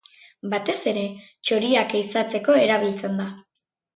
[0.53, 1.03] Batez ere,
[1.49, 3.29] txoriak ehizatzeko erabiltzen da.